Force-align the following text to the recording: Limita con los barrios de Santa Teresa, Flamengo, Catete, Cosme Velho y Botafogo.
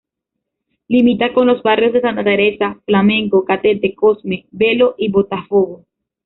Limita 0.87 1.31
con 1.31 1.45
los 1.45 1.61
barrios 1.61 1.93
de 1.93 2.01
Santa 2.01 2.23
Teresa, 2.23 2.79
Flamengo, 2.87 3.45
Catete, 3.45 3.93
Cosme 3.93 4.47
Velho 4.49 4.95
y 4.97 5.11
Botafogo. 5.11 5.85